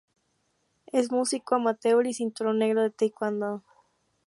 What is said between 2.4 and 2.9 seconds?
negro de